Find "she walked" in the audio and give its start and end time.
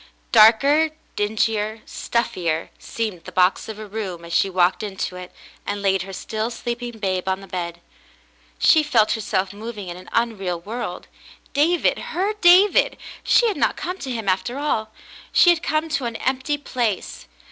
4.33-4.81